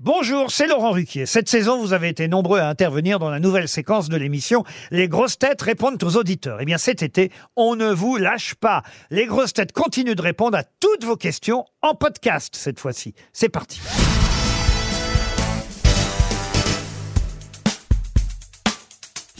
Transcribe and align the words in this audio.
Bonjour, 0.00 0.50
c'est 0.50 0.66
Laurent 0.66 0.90
Ruquier. 0.90 1.24
Cette 1.24 1.48
saison, 1.48 1.80
vous 1.80 1.94
avez 1.94 2.10
été 2.10 2.28
nombreux 2.28 2.58
à 2.58 2.68
intervenir 2.68 3.18
dans 3.18 3.30
la 3.30 3.40
nouvelle 3.40 3.66
séquence 3.66 4.10
de 4.10 4.16
l'émission 4.18 4.62
Les 4.90 5.08
grosses 5.08 5.38
têtes 5.38 5.62
répondent 5.62 6.02
aux 6.04 6.16
auditeurs. 6.16 6.58
Eh 6.60 6.66
bien, 6.66 6.76
cet 6.76 7.02
été, 7.02 7.32
on 7.56 7.76
ne 7.76 7.90
vous 7.90 8.18
lâche 8.18 8.54
pas. 8.56 8.82
Les 9.10 9.24
grosses 9.24 9.54
têtes 9.54 9.72
continuent 9.72 10.14
de 10.14 10.20
répondre 10.20 10.58
à 10.58 10.64
toutes 10.64 11.04
vos 11.04 11.16
questions 11.16 11.64
en 11.80 11.94
podcast 11.94 12.54
cette 12.56 12.78
fois-ci. 12.78 13.14
C'est 13.32 13.48
parti. 13.48 13.80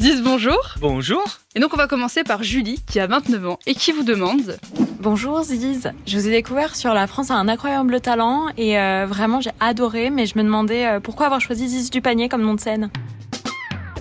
Ziz, 0.01 0.23
bonjour. 0.23 0.75
Bonjour. 0.81 1.23
Et 1.55 1.61
donc 1.61 1.75
on 1.75 1.77
va 1.77 1.87
commencer 1.87 2.25
par 2.25 2.43
Julie 2.43 2.83
qui 2.87 2.99
a 2.99 3.07
29 3.07 3.47
ans 3.47 3.59
et 3.67 3.75
qui 3.75 3.93
vous 3.93 4.05
demande 4.05 4.57
Bonjour 5.01 5.43
Ziz, 5.43 5.93
je 6.07 6.19
vous 6.19 6.27
ai 6.27 6.31
découvert 6.31 6.75
sur 6.75 6.95
La 6.95 7.07
France 7.07 7.31
a 7.31 7.35
un 7.35 7.49
incroyable 7.49 8.01
talent 8.01 8.47
et 8.57 8.79
euh, 8.79 9.05
vraiment 9.07 9.43
j'ai 9.43 9.51
adoré 9.61 10.09
mais 10.09 10.25
je 10.25 10.39
me 10.39 10.43
demandais 10.43 10.87
euh, 10.87 11.01
pourquoi 11.01 11.27
avoir 11.27 11.41
choisi 11.41 11.69
Ziz 11.69 11.91
du 11.91 12.01
panier 12.01 12.31
comme 12.31 12.41
nom 12.43 12.55
de 12.55 12.61
scène? 12.61 12.91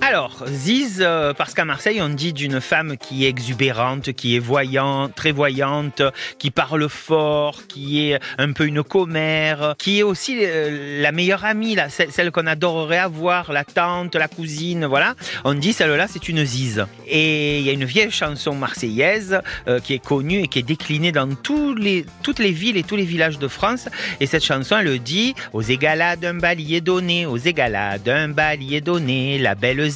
Alors, 0.08 0.44
Ziz, 0.45 1.00
euh, 1.02 1.34
parce 1.34 1.55
qu'à 1.55 1.66
Marseille, 1.66 2.00
on 2.00 2.09
dit 2.09 2.32
d'une 2.32 2.62
femme 2.62 2.96
qui 2.96 3.26
est 3.26 3.30
exubérante, 3.30 4.13
qui 4.13 4.36
est 4.36 4.40
voyante, 4.40 5.16
très 5.16 5.32
voyante, 5.32 6.04
qui 6.38 6.52
parle 6.52 6.88
fort, 6.90 7.66
qui 7.68 8.12
est 8.12 8.20
un 8.38 8.52
peu 8.52 8.68
une 8.68 8.84
commère, 8.84 9.73
qui 9.80 9.98
est 9.98 10.04
aussi 10.04 10.38
euh, 10.44 11.02
la 11.02 11.12
meilleure 11.12 11.44
amie, 11.44 11.76
celle, 11.90 12.30
qu'on 12.30 12.46
adorerait 12.46 12.99
avoir, 12.99 13.52
la 13.52 13.63
tante, 13.63 14.16
la 14.16 14.27
cousine, 14.27 14.86
voilà. 14.86 15.16
On 15.44 15.55
dit 15.55 15.73
celle-là, 15.73 16.05
c'est 16.08 16.30
une 16.30 16.46
Ziz. 16.46 16.85
Et 17.08 17.58
il 17.58 17.66
y 17.66 17.72
a 17.72 17.74
une 17.74 17.85
vieille 17.85 18.12
chanson 18.12 18.54
marseillaise 18.54 19.41
euh, 19.68 19.80
qui 19.80 19.96
est 19.96 20.05
connue 20.05 20.41
et 20.41 20.48
qui 20.48 20.60
est 20.60 20.63
déclinée 20.63 21.13
dans 21.13 21.34
toutes 21.34 21.80
les 21.80 22.52
villes 22.52 22.77
et 22.77 22.84
tous 22.84 22.96
les 22.96 23.05
villages 23.05 23.40
de 23.40 23.48
France. 23.48 23.90
Et 24.20 24.27
cette 24.27 24.46
chanson, 24.46 24.77
elle 24.77 24.99
dit 24.99 25.34
Aux 25.52 25.63
égalades, 25.63 26.24
un 26.24 26.35
balier 26.35 26.80
donné, 26.80 27.26
aux 27.26 27.38
égalades, 27.38 28.08
un 28.08 28.30
balier 28.30 28.82
donné, 28.82 29.40
la 29.40 29.55
belle 29.55 29.82
Ziz 29.90 29.95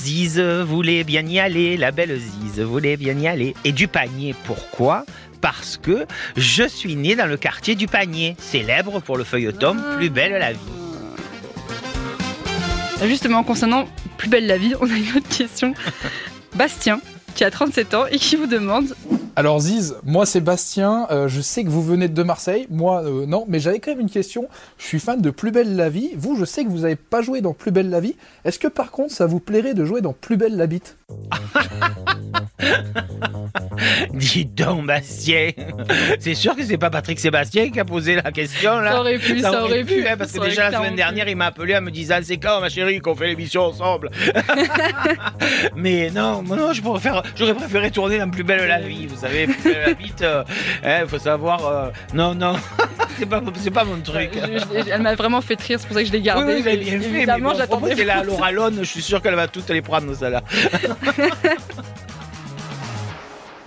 voulait 0.65 1.03
bien 1.03 1.25
y 1.25 1.39
aller, 1.39 1.77
la 1.77 1.91
belle 1.91 2.17
Ziz 2.17 2.61
voulait 2.61 2.97
bien 2.97 3.17
y 3.17 3.27
aller. 3.27 3.55
Et 3.63 3.71
du 3.71 3.87
panier, 3.87 4.35
pourquoi? 4.45 5.05
Parce 5.41 5.77
que 5.77 6.05
je 6.35 6.67
suis 6.67 6.95
né 6.95 7.15
dans 7.15 7.25
le 7.25 7.37
quartier 7.37 7.75
du 7.75 7.87
panier, 7.87 8.35
célèbre 8.39 8.99
pour 8.99 9.17
le 9.17 9.23
feuilleton 9.23 9.77
Plus 9.97 10.09
belle 10.09 10.33
la 10.33 10.53
vie. 10.53 10.59
Justement, 13.05 13.43
concernant 13.43 13.87
Plus 14.17 14.29
belle 14.29 14.47
la 14.47 14.57
vie, 14.57 14.73
on 14.81 14.89
a 14.89 14.95
une 14.95 15.17
autre 15.17 15.29
question. 15.29 15.73
Bastien, 16.55 16.99
qui 17.35 17.43
a 17.43 17.51
37 17.51 17.93
ans 17.93 18.05
et 18.07 18.17
qui 18.17 18.35
vous 18.35 18.47
demande 18.47 18.95
Alors 19.35 19.59
Ziz, 19.59 19.95
moi 20.03 20.25
c'est 20.25 20.41
Bastien, 20.41 21.07
euh, 21.11 21.27
je 21.27 21.41
sais 21.41 21.63
que 21.63 21.69
vous 21.69 21.81
venez 21.81 22.07
de 22.07 22.23
Marseille, 22.23 22.67
moi 22.69 23.03
euh, 23.03 23.25
non, 23.25 23.45
mais 23.47 23.59
j'avais 23.59 23.79
quand 23.79 23.91
même 23.91 24.01
une 24.01 24.09
question. 24.09 24.47
Je 24.77 24.85
suis 24.85 24.99
fan 24.99 25.21
de 25.21 25.29
Plus 25.29 25.51
belle 25.51 25.75
la 25.75 25.89
vie. 25.89 26.11
Vous, 26.15 26.35
je 26.35 26.45
sais 26.45 26.63
que 26.63 26.69
vous 26.69 26.79
n'avez 26.79 26.95
pas 26.95 27.21
joué 27.21 27.41
dans 27.41 27.53
Plus 27.53 27.71
belle 27.71 27.89
la 27.89 27.99
vie. 27.99 28.15
Est-ce 28.45 28.59
que 28.59 28.67
par 28.67 28.91
contre 28.91 29.13
ça 29.13 29.25
vous 29.25 29.39
plairait 29.39 29.73
de 29.73 29.85
jouer 29.85 30.01
dans 30.01 30.13
Plus 30.13 30.37
belle 30.37 30.57
la 30.57 30.67
bite? 30.67 30.97
Dis 34.19 34.45
donc, 34.45 34.85
Bastien. 34.85 35.49
C'est 36.19 36.35
sûr 36.35 36.55
que 36.55 36.63
c'est 36.63 36.77
pas 36.77 36.89
Patrick 36.89 37.19
Sébastien 37.19 37.69
qui 37.69 37.79
a 37.79 37.85
posé 37.85 38.15
la 38.15 38.31
question 38.31 38.79
là. 38.79 38.91
Ça 38.91 38.99
aurait 38.99 39.17
pu, 39.17 39.39
ça 39.39 39.63
aurait 39.63 39.83
pu, 39.83 40.05
hein, 40.07 40.15
parce 40.17 40.31
que 40.31 40.39
déjà 40.43 40.69
la 40.69 40.77
semaine 40.77 40.95
dernière, 40.95 41.27
il 41.27 41.35
m'a 41.35 41.47
appelé 41.47 41.75
en 41.77 41.81
me 41.81 41.91
disant 41.91 42.19
c'est 42.21 42.37
quand 42.37 42.59
ma 42.61 42.69
chérie 42.69 42.99
qu'on 42.99 43.15
fait 43.15 43.27
l'émission 43.27 43.63
ensemble? 43.63 44.09
Mais 45.75 46.09
non, 46.11 46.43
non, 46.43 46.73
je 46.73 46.81
préfère, 46.81 47.23
j'aurais 47.35 47.53
préféré 47.53 47.91
tourner 47.91 48.19
dans 48.19 48.29
Plus 48.29 48.43
belle 48.43 48.67
la 48.67 48.79
vie. 48.79 49.07
Vous 49.07 49.17
savez, 49.17 49.47
Plus 49.47 49.63
belle 49.63 49.83
la 49.87 49.93
vie. 49.93 50.13
Il 51.03 51.07
faut 51.07 51.19
savoir. 51.19 51.65
euh, 51.67 51.89
non, 52.13 52.35
non, 52.35 52.53
c'est 53.19 53.25
pas, 53.25 53.41
pas 53.73 53.83
mon 53.83 53.99
truc. 54.01 54.31
Je- 54.33 54.59
je- 54.83 54.89
Elle 54.91 55.01
m'a 55.01 55.15
vraiment 55.15 55.41
fait 55.41 55.59
rire, 55.61 55.79
c'est 55.79 55.87
pour 55.87 55.95
ça 55.95 56.01
que 56.03 56.07
je 56.07 56.11
l'ai 56.11 56.19
Oui, 56.19 56.23
gardée. 56.25 56.55
oui, 56.55 56.59
avez 56.67 56.77
bien 56.77 56.91
fait, 56.99 57.07
mais 57.09 57.17
Évidemment, 57.19 57.51
bon, 57.51 57.57
j'attendais. 57.57 57.95
la 58.03 58.23
Laura 58.23 58.51
Lone, 58.51 58.77
je 58.79 58.83
suis 58.85 59.01
sûr 59.01 59.21
qu'elle 59.21 59.35
va 59.35 59.47
toutes 59.47 59.69
les 59.69 59.81
prendre, 59.81 60.13
celle-là. 60.15 60.41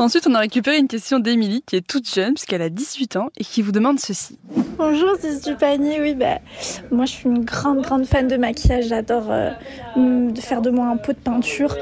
Ensuite, 0.02 0.26
on 0.26 0.34
a 0.34 0.40
récupéré 0.40 0.78
une 0.78 0.88
question 0.88 1.20
d'Émilie 1.20 1.62
qui 1.64 1.76
est 1.76 1.86
toute 1.86 2.12
jeune 2.12 2.34
puisqu'elle 2.34 2.60
a 2.60 2.70
18 2.70 3.14
ans 3.14 3.28
et 3.38 3.44
qui 3.44 3.62
vous 3.62 3.70
demande 3.70 4.00
ceci. 4.00 4.36
Bonjour 4.76 5.14
Ziz 5.20 5.42
du 5.42 5.54
panier, 5.54 6.00
oui 6.00 6.16
bah 6.16 6.40
moi 6.90 7.04
je 7.04 7.12
suis 7.12 7.28
une 7.28 7.44
grande 7.44 7.82
grande 7.82 8.04
fan 8.04 8.26
de 8.26 8.36
maquillage, 8.36 8.88
j'adore 8.88 9.30
euh, 9.30 9.52
faire 10.40 10.60
de 10.60 10.70
moi 10.70 10.86
un 10.86 10.96
pot 10.96 11.12
de 11.12 11.18
peinture. 11.18 11.76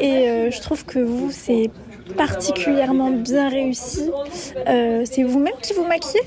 Et 0.00 0.30
euh, 0.30 0.50
je 0.50 0.58
trouve 0.62 0.86
que 0.86 1.00
vous 1.00 1.30
c'est 1.30 1.70
particulièrement 2.16 3.10
bien 3.10 3.50
réussi. 3.50 4.10
Euh, 4.68 5.04
c'est 5.04 5.24
vous-même 5.24 5.52
qui 5.60 5.74
vous 5.74 5.84
maquillez? 5.84 6.22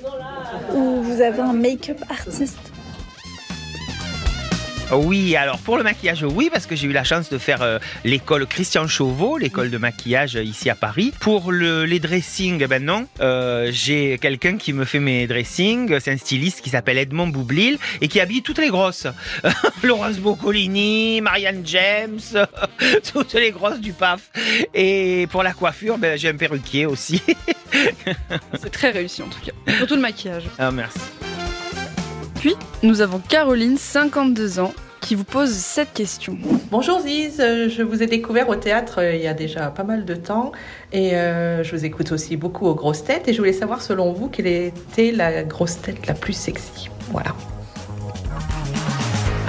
Ou 0.75 1.01
vous 1.01 1.19
avez 1.19 1.41
un 1.41 1.53
make-up 1.53 1.97
artiste? 2.11 2.68
Oui, 4.91 5.35
alors 5.35 5.59
pour 5.59 5.77
le 5.77 5.83
maquillage, 5.83 6.23
oui, 6.23 6.49
parce 6.51 6.65
que 6.65 6.75
j'ai 6.75 6.87
eu 6.87 6.91
la 6.91 7.03
chance 7.03 7.29
de 7.29 7.37
faire 7.37 7.61
euh, 7.61 7.77
l'école 8.03 8.47
Christian 8.47 8.87
Chauveau, 8.87 9.37
l'école 9.37 9.69
de 9.69 9.77
maquillage 9.77 10.35
euh, 10.35 10.43
ici 10.43 10.69
à 10.69 10.75
Paris. 10.75 11.13
Pour 11.19 11.51
le, 11.51 11.85
les 11.85 11.99
dressings, 11.99 12.59
eh 12.61 12.67
ben 12.67 12.83
non, 12.83 13.05
Euh, 13.19 13.69
j'ai 13.71 14.17
quelqu'un 14.19 14.57
qui 14.57 14.73
me 14.73 14.85
fait 14.85 14.99
mes 14.99 15.27
dressings, 15.27 15.99
c'est 15.99 16.11
un 16.11 16.17
styliste 16.17 16.61
qui 16.61 16.69
s'appelle 16.71 16.97
Edmond 16.97 17.27
Boublil 17.27 17.77
et 18.01 18.07
qui 18.07 18.19
habille 18.19 18.41
toutes 18.41 18.57
les 18.57 18.69
grosses. 18.69 19.05
Laurence 19.83 20.17
Boccolini, 20.17 21.21
Marianne 21.21 21.61
James, 21.65 22.19
toutes 23.13 23.33
les 23.33 23.51
grosses 23.51 23.79
du 23.79 23.93
PAF. 23.93 24.31
Et 24.73 25.27
pour 25.31 25.43
la 25.43 25.53
coiffure, 25.53 25.97
ben, 25.99 26.17
j'ai 26.17 26.29
un 26.29 26.35
perruquier 26.35 26.85
aussi. 26.87 27.21
C'est 28.59 28.71
très 28.71 28.89
réussi 28.89 29.21
en 29.21 29.27
tout 29.27 29.39
cas. 29.45 29.51
Surtout 29.77 29.95
le 29.95 30.01
maquillage. 30.01 30.43
ah, 30.57 30.71
merci. 30.71 30.99
Puis, 32.39 32.55
nous 32.83 33.01
avons 33.01 33.19
Caroline, 33.19 33.77
52 33.77 34.59
ans, 34.61 34.73
qui 35.01 35.13
vous 35.13 35.25
pose 35.25 35.49
cette 35.49 35.91
question. 35.91 36.37
Bonjour 36.71 37.01
Ziz, 37.01 37.37
Euh, 37.41 37.67
je 37.67 37.83
vous 37.83 38.01
ai 38.01 38.05
découvert 38.07 38.47
au 38.47 38.55
théâtre 38.55 38.99
euh, 39.01 39.13
il 39.13 39.21
y 39.21 39.27
a 39.27 39.33
déjà 39.33 39.67
pas 39.71 39.83
mal 39.83 40.05
de 40.05 40.15
temps 40.15 40.53
et 40.93 41.15
euh, 41.15 41.63
je 41.63 41.75
vous 41.75 41.83
écoute 41.83 42.13
aussi 42.13 42.37
beaucoup 42.37 42.65
aux 42.65 42.75
grosses 42.75 43.03
têtes 43.03 43.27
et 43.27 43.33
je 43.33 43.39
voulais 43.39 43.51
savoir 43.51 43.81
selon 43.81 44.13
vous 44.13 44.29
quelle 44.29 44.47
était 44.47 45.11
la 45.11 45.43
grosse 45.43 45.81
tête 45.81 46.07
la 46.07 46.13
plus 46.13 46.31
sexy? 46.31 46.89
Voilà. 47.11 47.35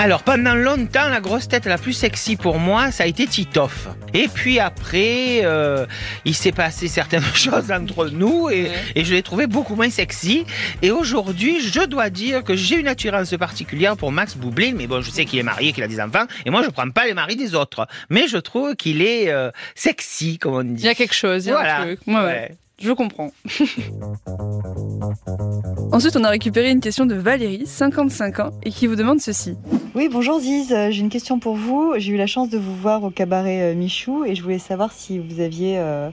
Alors 0.02 0.22
pendant 0.22 0.54
longtemps, 0.54 1.10
la 1.10 1.20
grosse 1.20 1.46
tête 1.46 1.66
la 1.66 1.76
plus 1.76 1.92
sexy 1.92 2.36
pour 2.36 2.58
moi, 2.58 2.90
ça 2.90 3.04
a 3.04 3.06
été 3.06 3.26
Titoff. 3.26 3.88
Et 4.14 4.28
puis 4.28 4.58
après, 4.58 5.42
euh, 5.44 5.84
il 6.24 6.34
s'est 6.34 6.52
passé 6.52 6.88
certaines 6.88 7.22
choses 7.34 7.70
entre 7.70 8.06
nous 8.08 8.48
et, 8.48 8.62
Ouais. 8.62 8.70
et 8.94 9.04
je 9.04 9.12
l'ai 9.12 9.22
trouvé 9.22 9.46
beaucoup 9.46 9.74
moins 9.74 9.90
sexy. 9.90 10.46
Et 10.80 10.90
aujourd'hui, 10.90 11.60
je 11.60 11.80
dois 11.84 12.08
dire 12.08 12.42
que 12.44 12.56
j'ai 12.56 12.76
une 12.76 12.88
attirance 12.88 13.36
particulière 13.36 13.94
pour 13.94 14.10
Max 14.10 14.36
Boublil. 14.36 14.74
Mais 14.74 14.86
bon, 14.86 15.02
je 15.02 15.10
sais 15.10 15.26
qu'il 15.26 15.38
est 15.38 15.42
marié, 15.42 15.72
qu'il 15.74 15.84
a 15.84 15.88
des 15.88 16.00
enfants. 16.00 16.24
Et 16.46 16.50
moi, 16.50 16.62
je 16.64 16.70
prends 16.70 16.88
pas 16.90 17.04
les 17.06 17.12
maris 17.14 17.36
des 17.36 17.54
autres. 17.54 17.86
Mais 18.08 18.26
je 18.26 18.38
trouve 18.38 18.76
qu'il 18.76 19.02
est 19.02 19.28
euh, 19.30 19.50
sexy, 19.74 20.38
comme 20.38 20.54
on 20.54 20.64
dit. 20.64 20.82
Il 20.82 20.86
y 20.86 20.88
a 20.88 20.94
quelque 20.94 21.14
chose, 21.14 21.44
il 21.44 21.50
y 21.50 21.52
a 21.52 21.56
Voilà. 21.56 21.76
un 21.80 21.82
truc. 21.84 21.98
Ouais, 22.06 22.14
ouais. 22.14 22.56
Je 22.80 22.92
comprends. 22.92 23.30
Ensuite, 25.92 26.16
on 26.16 26.24
a 26.24 26.30
récupéré 26.30 26.70
une 26.70 26.80
question 26.80 27.04
de 27.04 27.14
Valérie, 27.14 27.66
55 27.66 28.41
ans, 28.41 28.50
et 28.62 28.70
qui 28.70 28.86
vous 28.86 28.96
demande 28.96 29.20
ceci. 29.20 29.56
Oui, 29.94 30.08
bonjour 30.10 30.41
Ziz, 30.41 30.72
Euh, 30.72 30.91
j'ai 30.91 31.00
une 31.00 31.10
question 31.10 31.38
pour 31.38 31.56
vous. 31.56 31.92
J'ai 31.98 32.12
eu 32.12 32.16
la 32.16 32.26
chance 32.26 32.48
de 32.48 32.56
vous 32.58 32.74
voir 32.74 33.04
au 33.04 33.10
cabaret 33.10 33.72
euh, 33.72 33.74
Michou 33.74 34.24
et 34.24 34.34
je 34.34 34.42
voulais 34.42 34.58
savoir 34.58 34.92
si 34.92 35.18
vous 35.18 35.41
aviez 35.41 35.78
euh, 35.78 36.08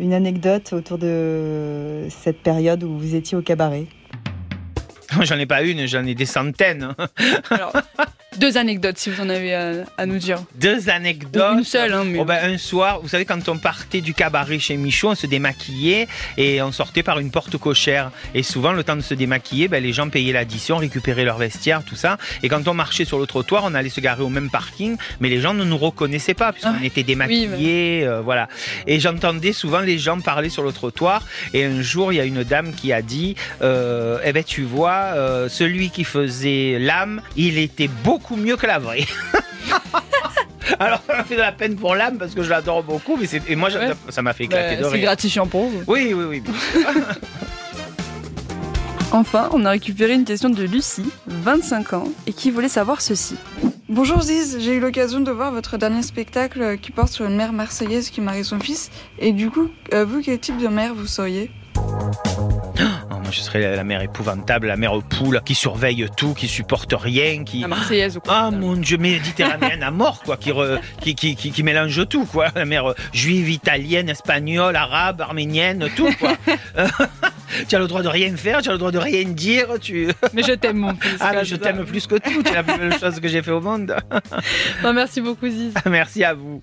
une 0.00 0.14
anecdote 0.14 0.72
autour 0.72 0.96
de 0.96 2.06
cette 2.08 2.40
période 2.42 2.82
où 2.82 2.96
vous 2.96 3.14
étiez 3.14 3.36
au 3.36 3.42
cabaret. 3.42 3.86
J'en 5.22 5.38
ai 5.38 5.46
pas 5.46 5.62
une, 5.62 5.86
j'en 5.86 6.04
ai 6.04 6.14
des 6.14 6.26
centaines. 6.26 6.94
Alors, 7.50 7.72
deux 8.38 8.56
anecdotes 8.56 8.98
si 8.98 9.10
vous 9.10 9.20
en 9.22 9.28
avez 9.28 9.54
à, 9.54 9.72
à 9.96 10.06
nous 10.06 10.18
dire. 10.18 10.38
Deux 10.60 10.86
Ou 10.86 10.90
anecdotes. 10.90 11.58
une 11.58 11.64
seule, 11.64 11.92
hein, 11.92 12.04
mais. 12.04 12.18
Oh 12.18 12.24
ben, 12.24 12.38
un 12.52 12.58
soir, 12.58 13.00
vous 13.00 13.08
savez, 13.08 13.24
quand 13.24 13.48
on 13.48 13.58
partait 13.58 14.00
du 14.00 14.14
cabaret 14.14 14.58
chez 14.58 14.76
Michaud, 14.76 15.10
on 15.10 15.14
se 15.14 15.26
démaquillait 15.26 16.08
et 16.36 16.60
on 16.62 16.72
sortait 16.72 17.02
par 17.02 17.18
une 17.18 17.30
porte 17.30 17.56
cochère. 17.58 18.10
Et 18.34 18.42
souvent, 18.42 18.72
le 18.72 18.82
temps 18.84 18.96
de 18.96 19.00
se 19.02 19.14
démaquiller, 19.14 19.68
ben, 19.68 19.82
les 19.82 19.92
gens 19.92 20.08
payaient 20.08 20.32
l'addition, 20.32 20.76
récupéraient 20.78 21.24
leur 21.24 21.38
vestiaire, 21.38 21.82
tout 21.84 21.96
ça. 21.96 22.18
Et 22.42 22.48
quand 22.48 22.66
on 22.68 22.74
marchait 22.74 23.04
sur 23.04 23.18
le 23.18 23.26
trottoir, 23.26 23.62
on 23.64 23.74
allait 23.74 23.88
se 23.90 24.00
garer 24.00 24.22
au 24.22 24.28
même 24.28 24.50
parking, 24.50 24.96
mais 25.20 25.28
les 25.28 25.40
gens 25.40 25.54
ne 25.54 25.64
nous 25.64 25.78
reconnaissaient 25.78 26.34
pas 26.34 26.52
puisqu'on 26.52 26.74
Ah, 26.80 26.84
était 26.84 27.02
démaquillés, 27.02 28.04
euh, 28.06 28.20
voilà. 28.20 28.48
Et 28.86 28.98
j'entendais 29.00 29.52
souvent 29.52 29.80
les 29.80 29.98
gens 29.98 30.20
parler 30.20 30.48
sur 30.48 30.62
le 30.62 30.72
trottoir. 30.72 31.22
Et 31.54 31.64
un 31.64 31.82
jour, 31.82 32.12
il 32.12 32.16
y 32.16 32.20
a 32.20 32.24
une 32.24 32.42
dame 32.42 32.72
qui 32.74 32.92
a 32.92 33.02
dit, 33.02 33.36
euh, 33.62 34.18
eh 34.24 34.32
ben, 34.32 34.42
tu 34.42 34.62
vois, 34.62 35.12
euh, 35.14 35.48
celui 35.48 35.90
qui 35.90 36.04
faisait 36.04 36.78
l'âme, 36.80 37.22
il 37.36 37.58
était 37.58 37.88
beaucoup 37.88 38.25
mieux 38.34 38.56
que 38.56 38.66
la 38.66 38.80
vraie. 38.80 39.04
Alors, 40.80 41.00
ça 41.06 41.16
m'a 41.16 41.22
fait 41.24 41.36
de 41.36 41.40
la 41.40 41.52
peine 41.52 41.76
pour 41.76 41.94
l'âme 41.94 42.18
parce 42.18 42.34
que 42.34 42.42
je 42.42 42.50
l'adore 42.50 42.82
beaucoup, 42.82 43.16
mais 43.16 43.26
c'est 43.26 43.40
et 43.48 43.54
moi, 43.54 43.68
ça 44.08 44.22
m'a 44.22 44.32
fait 44.32 44.46
Bah, 44.48 44.56
éclater 44.58 44.76
de 44.78 44.82
c'est 44.82 44.90
rire. 44.96 45.02
gratifiant 45.04 45.46
pour 45.46 45.68
vous. 45.68 45.82
Oui, 45.86 46.12
oui, 46.12 46.24
oui. 46.24 46.42
Enfin, 49.12 49.48
on 49.52 49.64
a 49.64 49.70
récupéré 49.70 50.14
une 50.14 50.24
question 50.24 50.50
de 50.50 50.62
Lucie, 50.64 51.08
25 51.28 51.92
ans, 51.94 52.08
et 52.26 52.32
qui 52.32 52.50
voulait 52.50 52.68
savoir 52.68 53.00
ceci. 53.00 53.36
Bonjour 53.88 54.20
Ziz, 54.20 54.58
j'ai 54.60 54.74
eu 54.74 54.80
l'occasion 54.80 55.20
de 55.20 55.30
voir 55.30 55.52
votre 55.52 55.78
dernier 55.78 56.02
spectacle 56.02 56.76
qui 56.78 56.90
porte 56.90 57.12
sur 57.12 57.24
une 57.24 57.36
mère 57.36 57.52
marseillaise 57.52 58.10
qui 58.10 58.20
marie 58.20 58.44
son 58.44 58.58
fils. 58.58 58.90
Et 59.20 59.32
du 59.32 59.48
coup, 59.48 59.70
euh, 59.94 60.04
vous, 60.04 60.20
quel 60.22 60.38
type 60.40 60.58
de 60.58 60.66
mère 60.66 60.92
vous 60.94 61.06
seriez? 61.06 61.50
Moi, 63.26 63.32
je 63.32 63.40
serais 63.40 63.74
la 63.74 63.82
mère 63.82 64.02
épouvantable, 64.02 64.68
la 64.68 64.76
mère 64.76 64.92
poule 65.02 65.40
qui 65.44 65.56
surveille 65.56 66.06
tout, 66.16 66.32
qui 66.32 66.46
supporte 66.46 66.94
rien, 66.96 67.42
qui. 67.42 67.58
La 67.62 67.66
Marseillaise 67.66 68.16
ou 68.16 68.20
quoi 68.20 68.32
Ah 68.36 68.50
mon 68.52 68.74
dieu, 68.76 68.98
méditerranéenne 68.98 69.82
à 69.82 69.90
mort, 69.90 70.22
quoi, 70.22 70.36
qui, 70.36 70.52
re- 70.52 70.78
qui, 71.00 71.16
qui, 71.16 71.34
qui, 71.34 71.50
qui 71.50 71.62
mélange 71.64 72.06
tout, 72.08 72.24
quoi. 72.24 72.50
La 72.54 72.64
mère 72.64 72.90
euh, 72.90 72.94
juive, 73.12 73.50
italienne, 73.50 74.08
espagnole, 74.08 74.76
arabe, 74.76 75.22
arménienne, 75.22 75.88
tout, 75.96 76.08
quoi. 76.20 76.34
Euh, 76.78 76.86
tu 77.68 77.74
as 77.74 77.78
le 77.78 77.86
droit 77.86 78.02
de 78.02 78.08
rien 78.08 78.36
faire, 78.36 78.60
tu 78.60 78.68
as 78.68 78.72
le 78.72 78.78
droit 78.78 78.90
de 78.92 78.98
rien 78.98 79.24
dire, 79.24 79.66
tu. 79.80 80.08
Mais 80.34 80.42
je 80.42 80.52
t'aime, 80.52 80.76
mon 80.76 80.94
fils. 80.94 81.16
Ah, 81.20 81.32
mais 81.32 81.44
je 81.44 81.56
t'aime 81.56 81.84
plus 81.84 82.06
que 82.06 82.16
tout, 82.16 82.42
c'est 82.44 82.52
la 82.54 82.62
plus 82.62 82.78
belle 82.78 82.98
chose 82.98 83.18
que 83.18 83.28
j'ai 83.28 83.42
fait 83.42 83.50
au 83.50 83.60
monde. 83.60 83.96
Merci 84.84 85.20
beaucoup, 85.22 85.48
Ziz. 85.48 85.72
Merci 85.86 86.22
à 86.22 86.34
vous. 86.34 86.62